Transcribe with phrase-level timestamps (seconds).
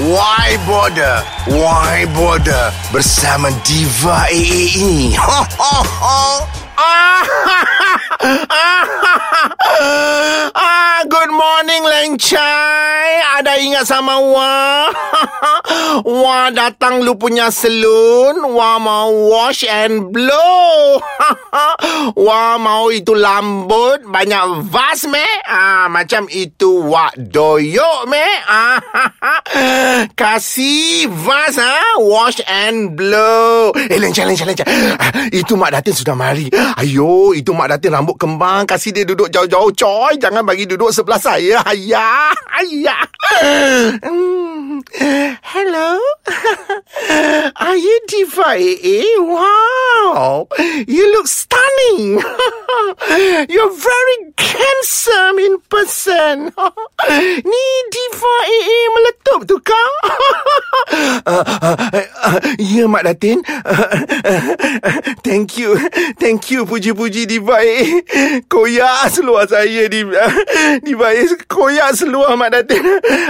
[0.00, 1.20] Why Border?
[1.52, 2.72] Why Border?
[2.96, 5.12] Bersama Diva AA ini.
[5.20, 6.16] Ho, ho, ho.
[10.52, 13.18] Ah, good morning, Leng Chai.
[13.42, 14.86] Ada ingat sama Wah?
[16.22, 18.38] Wah datang lu punya salon.
[18.54, 21.00] Wah mau wash and blow.
[22.26, 25.26] Wah mau itu lambut banyak vas me.
[25.48, 28.26] Ah, macam itu wak doyok me.
[28.46, 28.78] Ah,
[30.20, 31.98] kasih vas ha.
[31.98, 33.74] Wash and blow.
[33.74, 34.68] Eh, Leng Chai, Leng Chai, Leng Chai.
[34.98, 36.46] Ah, itu Mak Datin sudah mari.
[36.78, 38.64] Ayo, itu Mak Datin rambut kembang.
[38.64, 40.16] Kasih dia duduk jauh-jauh, coy.
[40.16, 41.60] Jangan bagi duduk sebelah saya.
[41.68, 42.32] Ayah,
[42.62, 43.04] ayah.
[44.02, 44.80] Hmm.
[45.42, 45.98] Hello.
[47.64, 48.98] Are you Diva AA?
[49.20, 50.48] Wow.
[50.86, 52.18] You look stunning.
[53.52, 56.36] You're very handsome in person.
[57.46, 59.92] Ni Diva AA meletup tu kau?
[61.26, 63.40] uh, uh, uh, ya, Mak Datin.
[65.24, 65.78] thank you.
[66.18, 68.02] Thank you, puji-puji Diva AA.
[68.48, 70.26] Koyak seluar saya, Diva.
[70.86, 72.82] Diva AA koyak seluar, Mak Datin.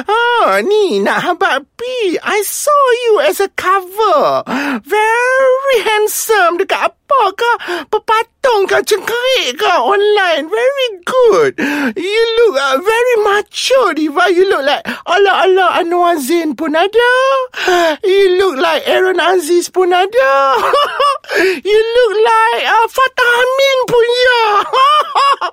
[0.06, 2.18] Ah, ni nak habak pi.
[2.22, 4.46] I saw you as a cover.
[4.82, 6.58] Very handsome.
[6.58, 7.52] Dekat apa ke?
[7.92, 8.80] Pepatung ke?
[8.88, 9.72] Cengkerik ke?
[9.84, 10.48] Online.
[10.48, 11.52] Very good.
[11.96, 14.32] You look uh, very macho, Diva.
[14.32, 17.12] You look like ala-ala Anwar Zain pun ada.
[18.00, 20.32] You look like Aaron Aziz pun ada.
[21.68, 24.40] you look like uh, Fatah Amin pun ya.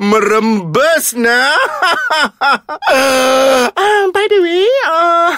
[0.00, 1.52] Merembes nah.
[2.92, 5.32] uh, by the way, uh,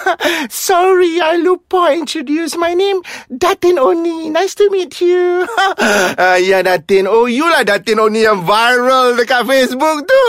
[0.50, 4.30] sorry, I lupa introduce my name, Datin Oni.
[4.30, 5.46] Nice to meet you.
[5.78, 7.06] uh, ya, Datin.
[7.06, 10.24] Oh, you lah Datin Oni yang viral dekat Facebook tu.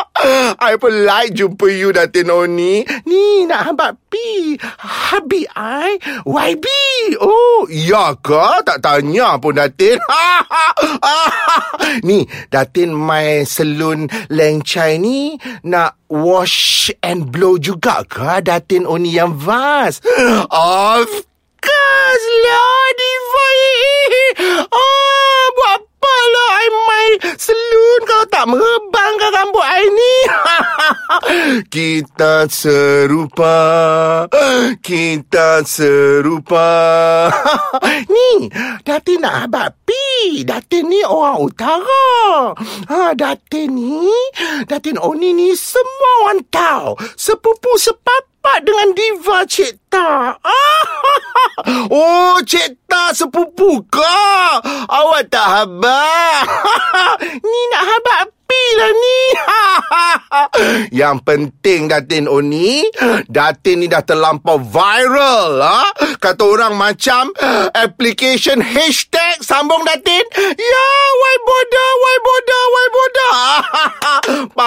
[0.66, 2.86] I pun like jumpa you, Datin Oni.
[3.04, 4.56] Ni, nak habak pi.
[4.80, 6.66] Habi I, YB.
[7.20, 8.64] Oh, ya ke?
[8.64, 10.00] Tak tanya pun, Datin.
[12.08, 19.14] ni, Datin my salon Leng Chai ni nak wash and blow juga ke Datin Oni
[19.14, 19.98] yang vas?
[20.50, 21.10] Of
[21.58, 23.50] course lah, Diva.
[24.70, 27.08] Oh, buat apa lah I my
[27.40, 30.14] salon kalau tak merebangkan rambut I ni?
[31.74, 33.56] Kita serupa
[34.84, 36.68] Kita serupa
[38.14, 38.52] Ni
[38.84, 40.03] Datin nak abad pi
[40.44, 42.56] Datin ni orang utara.
[42.88, 44.08] Ha, Datin ni
[44.64, 46.96] Datin Oni ni Semua orang tahu.
[47.14, 50.34] Sepupu sepapak dengan diva Cik Ta.
[51.92, 54.52] Oh Cik Ta sepupu kau.
[54.90, 56.44] Awak tak habaq
[57.50, 57.84] Ni nak
[58.54, 59.20] habaq lah ni.
[61.00, 62.86] Yang penting Datin Oni,
[63.26, 65.60] Datin ni dah terlampau viral.
[65.62, 65.82] Ha?
[66.18, 67.30] Kata orang macam
[67.74, 70.24] application hashtag sambung Datin.
[70.54, 70.88] Ya,
[71.18, 71.53] why boda,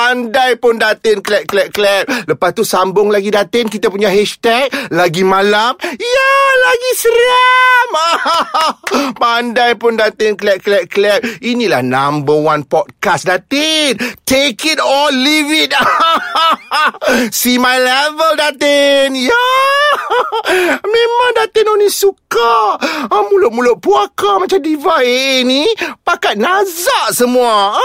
[0.07, 2.07] Pandai pun Datin klek, klek, klek.
[2.31, 5.75] Lepas tu sambung lagi Datin, kita punya hashtag lagi malam.
[5.83, 7.91] Ya, lagi seram.
[9.19, 11.43] Pandai pun Datin klek, klek, klek.
[11.43, 13.99] Inilah number one podcast Datin.
[14.23, 15.75] Take it or leave it.
[17.35, 19.11] See my level, Datin.
[19.11, 19.47] Ya.
[20.95, 22.79] Memang Datin ni suka.
[23.11, 25.67] Ah, mulut-mulut puaka macam diva AA ni.
[25.99, 27.75] Pakat nazak semua.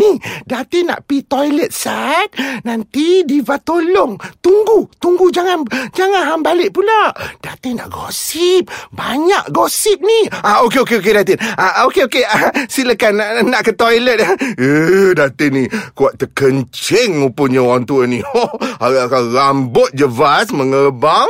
[0.00, 0.16] ni,
[0.48, 2.30] Datin nak pi toilet set.
[2.62, 4.14] Nanti diva tolong.
[4.38, 4.86] Tunggu.
[5.02, 5.26] Tunggu.
[5.34, 7.10] Jangan jangan ham balik pula.
[7.42, 8.70] Datin nak gosip.
[8.94, 10.30] Banyak gosip ni.
[10.30, 11.38] Ah, okey, okey, okey, Datin.
[11.58, 12.22] Ah, okey, okey.
[12.22, 14.22] Ah, silakan nak, nak ke toilet.
[14.60, 15.64] Eh, Datin ni
[15.96, 18.20] kuat terkencing rupanya orang tua ni.
[18.82, 21.26] Harapkan rambut je vas mengebang.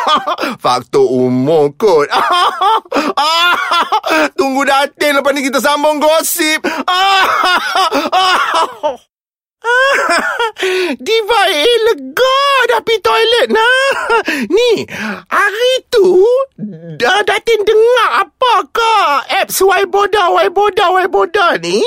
[0.64, 2.12] Faktor umur kot.
[4.36, 6.60] Tunggu Datin lepas ni kita sambung gosip.
[11.06, 12.37] Diva lega
[12.68, 13.90] dah pergi toilet nah.
[14.56, 14.84] Ni,
[15.32, 16.20] hari tu
[16.98, 18.94] dah datin dengar apa ke
[19.40, 21.80] apps Waiboda Waiboda Waiboda ni?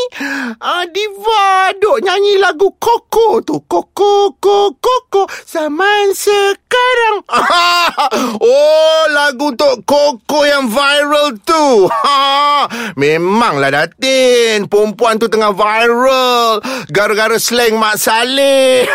[0.57, 3.61] Uh, Diva duk nyanyi lagu Koko tu.
[3.67, 7.27] Koko Koko Koko zaman sekarang.
[8.41, 11.91] oh, lagu tu Koko yang viral tu.
[12.99, 18.87] Memanglah datin, perempuan tu tengah viral gara-gara slang Mak Saleh.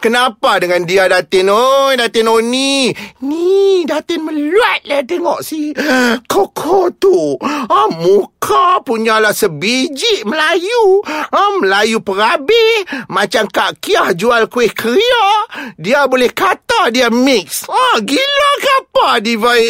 [0.00, 1.52] Kenapa dengan dia Datin?
[1.52, 2.88] Oi, Datin Oni.
[3.20, 5.76] Ni, Datin meluat lah tengok si
[6.32, 7.36] Koko tu.
[7.44, 11.04] Ah, muka kau punyalah sebiji Melayu.
[11.06, 12.88] Ha, Melayu perabi.
[13.12, 15.28] Macam Kak Kiah jual kuih keria.
[15.76, 17.68] Dia boleh kata dia mix.
[17.68, 19.52] Ha, gila ke apa diva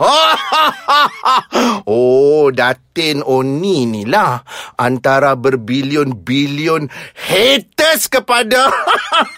[0.00, 0.22] A?
[1.90, 4.40] oh, Datin Oni ni lah.
[4.78, 6.86] Antara berbilion-bilion
[7.28, 8.70] haters kepada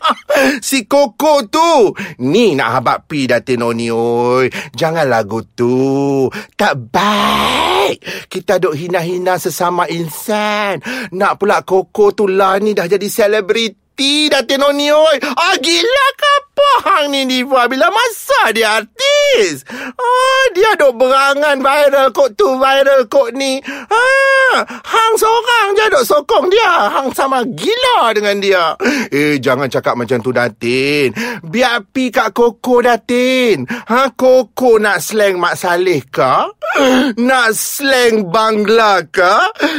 [0.68, 1.96] si Koko tu.
[2.22, 4.46] Ni nak habak pi Datin Oni, oi.
[4.76, 6.28] Jangan lagu tu.
[6.54, 7.75] Tak baik.
[8.32, 10.82] Kita duk hina-hina sesama insan.
[11.14, 15.16] Nak pula Koko tu lah ni dah jadi selebriti Datin Oni, oi.
[15.22, 17.64] Ah, gila ke apa hang ni Diva?
[17.70, 18.82] Bila masa dia
[19.26, 19.64] artis?
[19.96, 23.58] Ah, dia duk berangan viral kok tu, viral kok ni.
[23.90, 26.72] Ah, hang seorang je duk sokong dia.
[26.90, 28.64] Hang sama gila dengan dia.
[29.10, 31.12] Eh, jangan cakap macam tu Datin.
[31.44, 33.66] Biar pi kat Koko Datin.
[33.66, 36.34] Ha, Koko nak slang Mak Saleh ke?
[37.16, 39.34] Nak slang Bangla ke?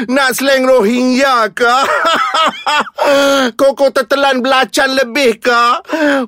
[0.10, 1.76] Nak slang Rohingya ke?
[3.60, 5.64] Koko tertelan belacan lebih ke?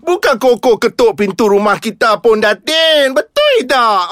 [0.01, 3.08] Bukan Koko ketuk pintu rumah kita pun Datin.
[3.13, 4.05] but Betul tak?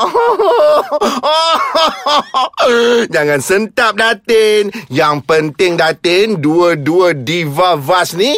[3.14, 4.74] Jangan sentap Datin.
[4.90, 8.34] Yang penting Datin, dua-dua diva vas ni,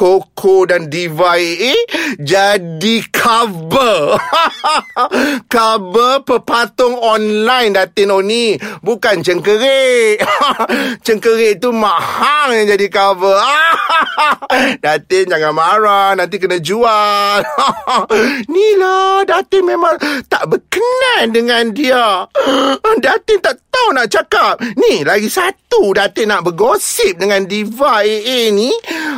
[0.00, 1.76] Koko dan Diva AA
[2.16, 4.16] jadi cover.
[5.52, 8.56] cover pepatung online Datin Oni.
[8.80, 10.24] Bukan cengkerik.
[11.04, 13.44] cengkerik tu mak hang yang jadi cover.
[14.80, 16.16] Datin jangan marah.
[16.16, 17.44] Nanti kena jual.
[18.48, 20.00] Ni lah Datin memang
[20.32, 22.24] tak berkenan dengan dia.
[23.04, 24.60] Datin tak tahu nak cakap.
[24.76, 28.70] Ni lagi satu Datin nak bergosip dengan Diva AA ni.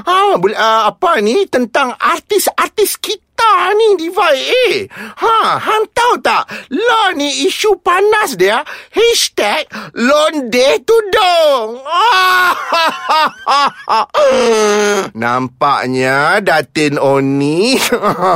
[0.07, 4.87] Ha, uh, apa ni tentang artis-artis kita ni Diva AA.
[4.95, 6.47] Ha, hang tahu tak?
[6.71, 8.63] Lah ni isu panas dia.
[8.95, 11.85] Hashtag Londe Tudung.
[15.21, 17.77] Nampaknya Datin Oni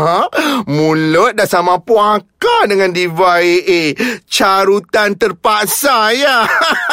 [0.77, 3.97] mulut dah sama puaka dengan Diva AA.
[4.29, 6.45] Carutan terpaksa ya.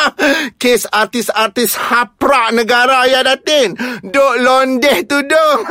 [0.61, 3.75] Kes artis-artis haprak negara ya Datin.
[3.99, 5.67] Duk londeh tudung.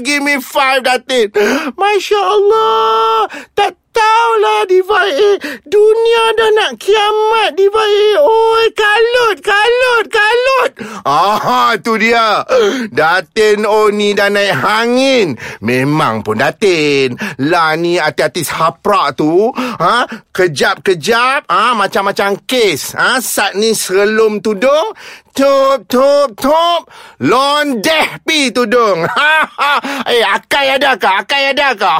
[0.00, 1.28] Give me five Datin.
[1.76, 3.28] Masya Allah.
[3.52, 5.30] Tak tahulah Diva A.
[5.62, 8.10] Dunia dah nak kiamat Diva A.
[8.18, 10.70] Oi, kalut, kalut, kalut.
[11.06, 12.42] Ah, tu dia.
[12.90, 15.38] Datin Oni dah naik hangin.
[15.62, 17.14] Memang pun Datin.
[17.46, 19.54] Lah ni artis-artis haprak tu.
[19.54, 20.08] Ha?
[20.34, 21.46] Kejap-kejap.
[21.46, 21.78] Ha?
[21.78, 22.98] Macam-macam kes.
[22.98, 23.22] Ha?
[23.22, 24.96] Sat ni serelum tudung.
[25.34, 26.86] Tup, tup, tup.
[27.18, 29.02] Londeh pi tudung.
[30.14, 31.10] eh, akai ada ke?
[31.10, 31.94] Akai ada ke?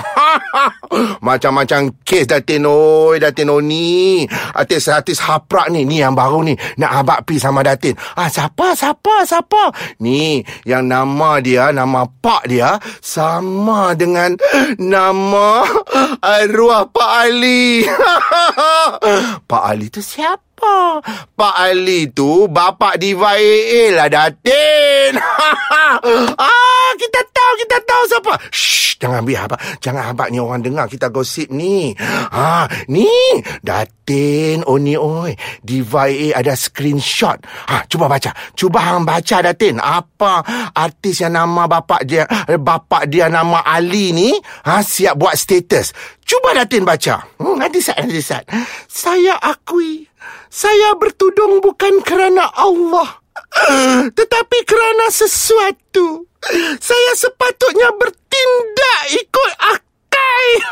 [1.19, 4.23] Macam-macam kes Datin Oi, Datin Oni.
[4.55, 5.83] Artis-artis haprak ni.
[5.83, 6.55] Ni yang baru ni.
[6.79, 7.99] Nak abak pi sama Datin.
[8.15, 8.79] Ah, siapa?
[8.79, 9.27] Siapa?
[9.27, 9.75] Siapa?
[9.99, 14.39] Ni, yang nama dia, nama pak dia, sama dengan
[14.79, 15.67] nama
[16.23, 17.83] arwah Pak Ali.
[19.51, 20.44] Pak Ali tu siapa?
[21.35, 25.19] Pak Ali tu bapak Diva AA lah Datin.
[26.47, 28.35] ah, kita tahu, kita tahu siapa.
[28.55, 29.57] Shh, jangan biar apa.
[29.83, 31.91] Jangan abang ni orang dengar kita gosip ni.
[31.99, 33.11] Ha, ni
[33.61, 35.35] Datin Oni oi.
[35.61, 37.43] Diva AA ada screenshot.
[37.69, 38.31] Ha, cuba baca.
[38.55, 39.83] Cuba hang baca Datin.
[39.83, 44.31] Apa artis yang nama bapak dia bapak dia nama Ali ni
[44.65, 45.91] ha siap buat status.
[46.23, 47.27] Cuba Datin baca.
[47.43, 48.47] Hmm, nanti saat nanti saat.
[48.87, 50.14] Saya akui
[50.51, 53.21] saya bertudung bukan kerana Allah,
[54.13, 56.29] tetapi kerana sesuatu.
[56.77, 59.94] Saya sepatutnya bertindak ikut akai.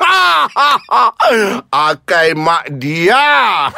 [1.90, 3.68] akai mak dia.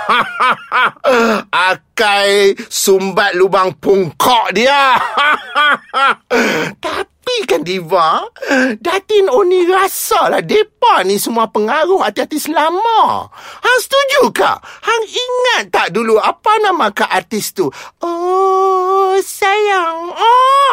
[1.71, 4.99] akai sumbat lubang pungkok dia.
[6.85, 8.21] Tapi kan Diva,
[8.77, 13.27] Datin Oni rasa lah depa ni semua pengaruh artis-artis lama.
[13.65, 14.61] Hang setuju kak?
[14.61, 17.73] Hang ingat tak dulu apa nama kak artis tu?
[18.05, 20.13] Oh, sayang.
[20.13, 20.73] Oh,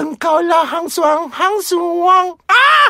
[0.00, 2.32] engkau lah Hang Suang, Hang Suang.
[2.48, 2.88] Ah,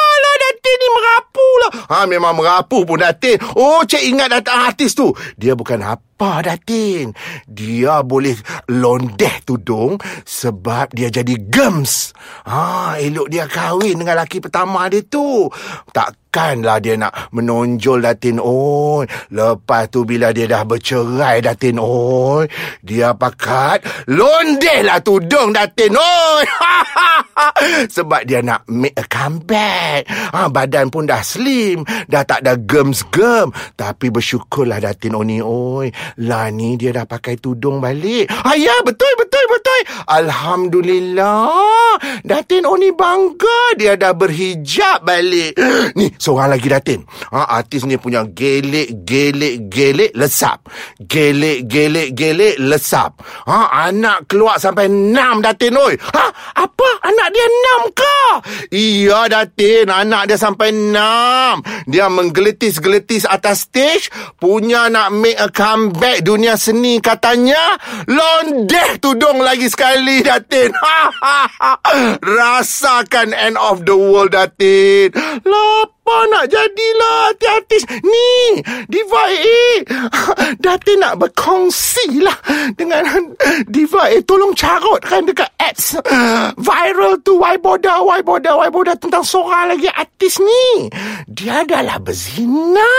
[0.00, 1.70] apalah Datin ni merapu lah.
[1.94, 3.38] Ha, memang merapu pun Datin.
[3.54, 5.14] Oh, cik ingat datang artis tu.
[5.38, 7.14] Dia bukan apa Datin.
[7.46, 8.34] Dia boleh
[8.66, 9.94] londeh tudung
[10.26, 12.10] sebab dia jadi gems.
[12.50, 15.46] Ha, elok dia kahwin dengan laki pertama dia tu.
[15.94, 19.06] Takkanlah dia nak menonjol Datin Oi.
[19.30, 22.50] Lepas tu bila dia dah bercerai Datin Oi.
[22.82, 26.42] Dia pakat londeh lah tudung Datin Oi.
[27.96, 30.06] sebab dia nak make a comeback.
[30.08, 31.84] Ha, badan pun dah slim.
[32.08, 33.52] Dah tak ada gems-gem.
[33.76, 35.90] Tapi bersyukurlah Datin Oni Oi.
[36.24, 38.30] Lah ni dia dah pakai tudung balik.
[38.46, 39.80] Ah, ya, betul, betul, betul.
[40.06, 41.98] Alhamdulillah.
[42.22, 45.58] Datin Oni bangga dia dah berhijab balik.
[45.98, 47.00] Ni, seorang lagi Datin.
[47.34, 50.70] Ha, artis ni punya gelek, gelek, gelek, lesap.
[51.02, 53.18] Gelek, gelek, gelek, lesap.
[53.50, 55.98] Ha, anak keluar sampai enam Datin, oi.
[55.98, 56.24] Ha,
[56.62, 56.88] apa?
[57.02, 58.20] Anak dia enam ke?
[58.70, 59.90] Iya, Datin.
[59.90, 61.58] Anak dia sampai enam.
[61.90, 64.14] Dia menggeletis-geletis atas stage.
[64.38, 67.74] Punya nak make a comeback dunia seni katanya.
[68.06, 70.70] Londeh tudung lagi sekali, Datin.
[72.38, 75.10] Rasakan end of the world, Datin.
[75.42, 78.30] Lapa apa nak jadilah hati-hati ni
[78.90, 79.62] Diva A.
[80.64, 82.34] Datin nak berkongsi lah
[82.74, 83.30] dengan
[83.74, 84.18] Diva A.
[84.26, 86.02] Tolong carutkan dekat ads.
[86.66, 90.90] Viral tu why boda why boda why boda tentang seorang lagi artis ni.
[91.30, 92.90] Dia adalah berzina.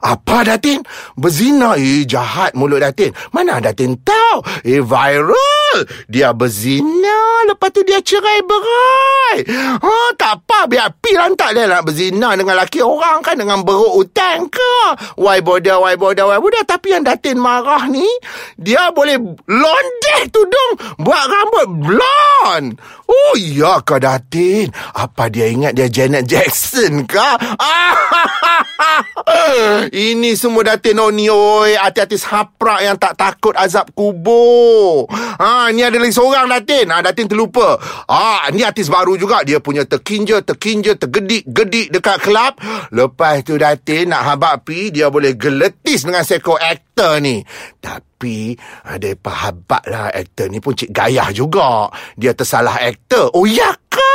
[0.00, 0.80] Apa Datin?
[1.20, 1.76] Berzina?
[1.76, 3.12] Eh jahat mulut Datin.
[3.36, 4.64] Mana Datin tahu?
[4.64, 5.76] Eh viral.
[6.08, 7.44] Dia berzina.
[7.52, 9.36] Lepas tu dia cerai berai.
[9.76, 10.64] Ha tak apa.
[10.72, 14.74] Biar pi lantak dia nak berzina dengan laki orang kan dengan beruk hutang ke.
[15.16, 16.62] Why bother, why bother, why bother.
[16.66, 18.06] Tapi yang Datin marah ni,
[18.58, 19.16] dia boleh
[19.48, 22.76] londeh tudung buat rambut blonde.
[23.10, 24.70] Oh, ya ke Datin?
[24.94, 27.18] Apa dia ingat dia Janet Jackson ke?
[30.10, 31.74] Ini semua Datin oh ni, oi.
[31.74, 35.06] Hati-hati haprak yang tak takut azab kubur.
[35.10, 36.90] Ha, ni ada lagi seorang Datin.
[36.90, 37.78] Ha, Datin terlupa.
[38.06, 39.42] Ha, ni artis baru juga.
[39.42, 42.58] Dia punya terkinja, terkinja, tergedik-gedik dekat kelab.
[42.90, 47.44] Lepas tu Datin nak habak pi, dia boleh geletis dengan seko aktor ni.
[47.78, 51.86] Tapi, ada pahabat lah aktor ni pun cik gayah juga.
[52.18, 53.30] Dia tersalah aktor.
[53.36, 54.14] Oh, ya ke?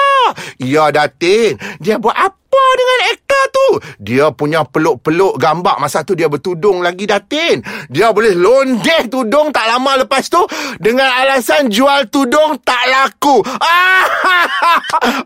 [0.60, 1.56] Ya, Datin.
[1.80, 2.45] Dia buat apa?
[2.56, 3.68] Apa dengan aktor tu?
[4.00, 7.60] Dia punya peluk-peluk gambar masa tu dia bertudung lagi Datin.
[7.92, 10.40] Dia boleh londeh tudung tak lama lepas tu
[10.80, 13.44] dengan alasan jual tudung tak laku.
[13.44, 14.08] Ah,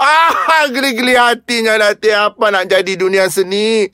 [0.02, 2.34] ah geli-geli hatinya Datin.
[2.34, 3.86] Apa nak jadi dunia seni?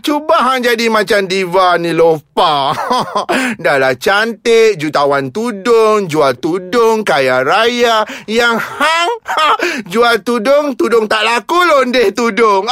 [0.00, 2.70] Cuba hang jadi macam diva ni Lofa.
[3.64, 8.06] Dah lah cantik, jutawan tudung, jual tudung, kaya raya.
[8.30, 9.10] Yang hang
[9.92, 12.66] jual tudung, tudung tak laku, londeh tudung.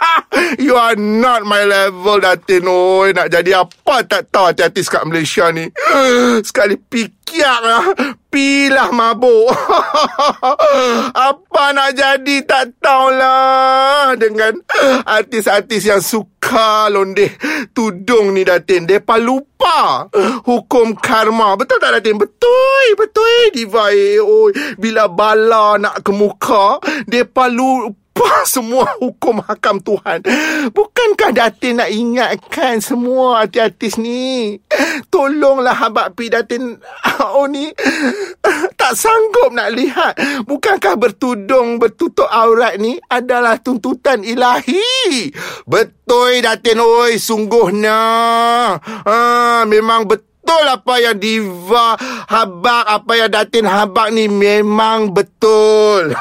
[0.64, 2.66] you are not my level, Datin.
[2.68, 5.68] Oi, nak jadi apa tak tahu hati-hati sekat Malaysia ni.
[6.48, 6.76] Sekali
[7.24, 7.84] pikir lah.
[8.28, 9.48] Pilah mabuk.
[11.28, 14.12] apa nak jadi tak tahulah.
[14.20, 14.60] Dengan
[15.08, 17.32] artis-artis yang suka londeh
[17.72, 18.84] tudung ni, Datin.
[18.84, 20.12] Mereka lupa
[20.44, 21.56] hukum karma.
[21.56, 22.20] Betul tak, Datin?
[22.20, 23.54] Betul, betul.
[23.56, 24.20] Diva, eh.
[24.20, 26.78] Oi, bila bala nak ke muka,
[27.08, 30.22] mereka lupa apa semua hukum hakam Tuhan?
[30.70, 34.54] Bukankah Datin nak ingatkan semua artis ni?
[35.10, 36.78] Tolonglah Habak Pi Datin
[37.34, 37.74] oh ni
[38.80, 40.14] tak sanggup nak lihat.
[40.46, 45.34] Bukankah bertudung bertutup aurat ni adalah tuntutan ilahi?
[45.66, 47.98] Betul Datin oi sungguhnya.
[48.78, 49.16] Ha,
[49.66, 51.96] memang betul betul apa yang Diva
[52.28, 56.12] Habak, apa yang Datin Habak ni memang betul.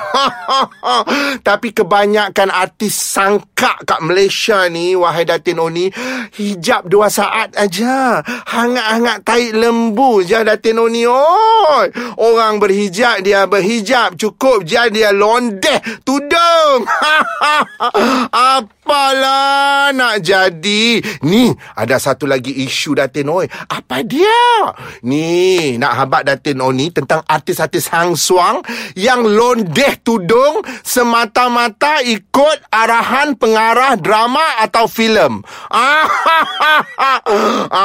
[1.48, 5.92] Tapi kebanyakan artis sangka kat Malaysia ni, wahai Datin Oni,
[6.40, 8.24] hijab dua saat aja.
[8.24, 11.04] Hangat-hangat taik lembu je Datin Oni.
[11.04, 11.92] Oi.
[12.16, 14.16] Orang berhijab, dia berhijab.
[14.16, 16.88] Cukup je dia londeh tudung.
[18.84, 21.00] Apalah nak jadi.
[21.24, 23.48] Ni, ada satu lagi isu Datin Oi.
[23.48, 24.76] Apa dia.
[25.08, 28.60] Ni nak habak Datin Oni tentang artis-artis Hang Suang
[29.00, 35.40] yang londeh tudung semata-mata ikut arahan pengarah drama atau filem.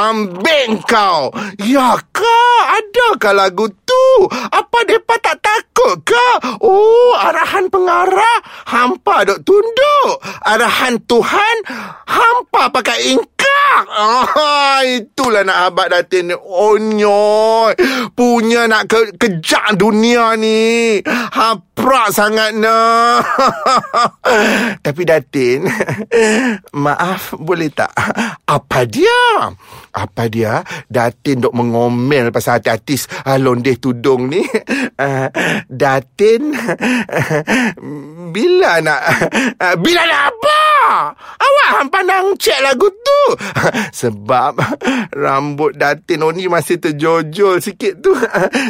[0.03, 1.31] Ambil kau.
[1.63, 2.39] Ya ke?
[2.75, 4.29] Adakah lagu tu?
[4.29, 6.27] Apa mereka tak takut ke?
[6.61, 8.37] Oh, arahan pengarah
[8.69, 10.13] hampa dok tunduk.
[10.45, 11.55] Arahan Tuhan
[12.05, 13.39] hampa pakai ingkar.
[13.89, 17.73] Ah, itulah nak habak Datin ni Onyoy
[18.11, 23.21] Punya nak ke kejak dunia ni Haprak sangat na
[24.85, 25.69] Tapi Datin
[26.85, 27.93] Maaf boleh tak
[28.49, 29.53] Apa dia
[29.93, 30.61] Apa dia?
[30.85, 34.41] Datin dok mengomel Pasal artis uh, Londeh tudung ni.
[34.95, 35.27] Uh,
[35.81, 36.53] Datin
[38.35, 39.01] Bila nak
[39.57, 40.61] uh, Bila nak apa?
[41.39, 43.21] Awak pandang cek lagu tu.
[44.01, 44.57] Sebab
[45.13, 48.13] Rambut Datin Oni masih terjojol sikit tu.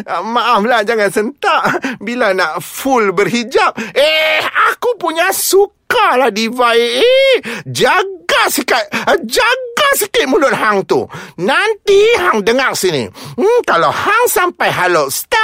[0.07, 1.79] Maaflah jangan sentak.
[1.99, 8.87] Bila nak full berhijab Eh aku punya suka lah Diva eh Jaga sikit
[9.25, 11.07] Jaga sikit mulut hang tu.
[11.39, 13.07] Nanti hang dengar sini.
[13.09, 15.38] Hmm, kalau hang sampai halok stuck,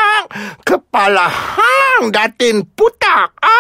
[0.64, 3.32] kepala hang datin putak.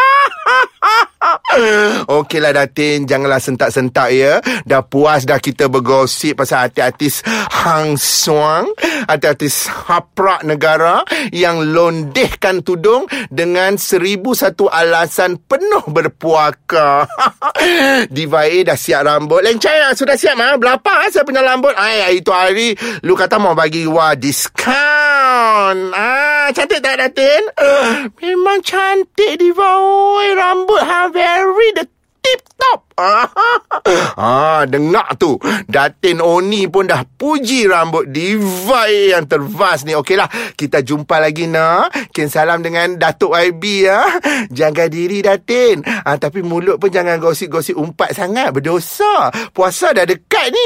[2.05, 4.43] Okeylah Datin, janganlah sentak-sentak ya.
[4.67, 7.25] Dah puas dah kita bergosip pasal artis-artis
[7.65, 8.69] Hang Suang,
[9.09, 11.01] artis-artis haprak negara
[11.33, 17.09] yang londehkan tudung dengan seribu satu alasan penuh berpuaka.
[18.15, 19.41] Diva A dah siap rambut.
[19.41, 20.59] Lencai lah, sudah siap mah.
[20.61, 21.73] Berapa saya punya rambut?
[21.73, 25.04] Ay, itu hari lu kata mau bagi wah diskaun.
[25.35, 27.43] Ah, cantik tak Datin?
[27.59, 29.83] Uh, memang cantik Diva.
[29.83, 31.94] Oi, rambut ha very the
[32.25, 32.79] tip top.
[34.17, 35.37] ah, dengar tu.
[35.69, 39.93] Datin Oni pun dah puji rambut diva yang tervas ni.
[39.93, 41.93] Okeylah, kita jumpa lagi nak.
[42.15, 44.01] Ken salam dengan Datuk YB ya.
[44.49, 45.83] Jaga diri Datin.
[45.85, 48.55] Ah, tapi mulut pun jangan gosip-gosip umpat sangat.
[48.55, 49.29] Berdosa.
[49.51, 50.65] Puasa dah dekat ni.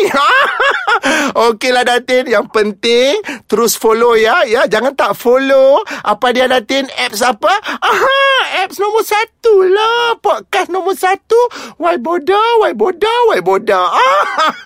[1.50, 2.30] Okeylah Datin.
[2.30, 4.46] Yang penting terus follow ya.
[4.46, 5.82] Ya, jangan tak follow.
[6.06, 6.86] Apa dia Datin?
[6.94, 7.52] Apps apa?
[7.82, 10.18] Aha, apps nombor satu lah.
[10.20, 11.38] Podcast nombor satu.
[11.78, 13.88] Why bodoh, why bodoh, why bodoh.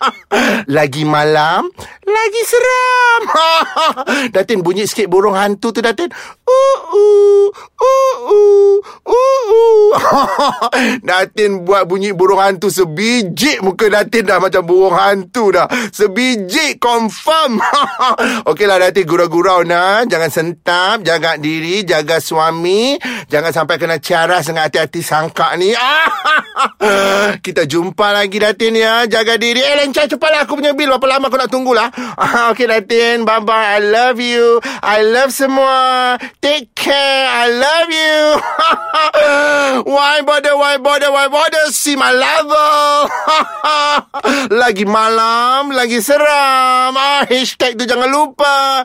[0.76, 1.68] lagi malam,
[2.04, 3.20] lagi seram.
[4.34, 6.08] Datin bunyi sikit burung hantu tu Datin.
[6.44, 7.46] Uh uh
[7.80, 8.74] uh uh
[9.08, 9.90] uh.
[11.08, 15.68] Datin buat bunyi burung hantu sebiji muka Datin dah macam burung hantu dah.
[15.92, 17.60] Sebiji confirm.
[18.48, 22.98] Okeylah Datin gurau-gurau nah, jangan sentap, jaga diri, jaga suami,
[23.28, 25.74] jangan sampai kena caras dengan hati-hati sangka ni.
[27.44, 29.08] Kita jumpa lagi Datin ya.
[29.10, 29.58] Jaga diri.
[29.58, 30.94] Eh lencah cepatlah aku punya bil.
[30.94, 31.88] Berapa lama aku nak tunggulah?
[32.54, 33.26] Okay Datin.
[33.26, 34.62] Bye bye I love you.
[34.84, 36.14] I love semua.
[36.38, 37.26] Take care.
[37.26, 38.20] I love you.
[39.94, 41.72] Why bother Why bother Why bother?
[41.74, 43.10] See my level.
[44.54, 46.94] Lagi malam Lagi seram.
[46.94, 48.84] Ah, Hashtag tu jangan lupa.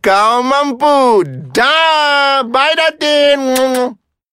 [0.00, 1.26] Kau mampu.
[1.52, 2.46] Dah.
[2.48, 4.01] Bye Datin gente